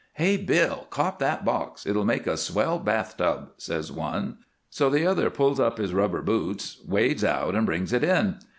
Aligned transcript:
"'Hey, 0.13 0.35
Bill, 0.37 0.87
cop 0.89 1.19
that 1.19 1.45
box; 1.45 1.85
it'll 1.85 2.05
make 2.05 2.25
a 2.25 2.35
swell 2.35 2.79
bath 2.79 3.17
tub,' 3.17 3.51
says 3.59 3.91
one. 3.91 4.39
So 4.67 4.89
the 4.89 5.05
other 5.05 5.29
pulls 5.29 5.59
up 5.59 5.77
his 5.77 5.93
rubber 5.93 6.23
boots, 6.23 6.77
wades 6.87 7.23
out, 7.23 7.53
and 7.53 7.67
brings 7.67 7.93
it 7.93 8.03
in. 8.03 8.39